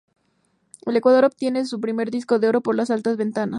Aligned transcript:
En 0.87 0.95
Ecuador 0.95 1.25
obtiene 1.25 1.63
su 1.67 1.79
primer 1.79 2.09
disco 2.09 2.39
de 2.39 2.47
oro 2.49 2.61
por 2.61 2.73
las 2.73 2.89
altas 2.89 3.17
ventas. 3.17 3.49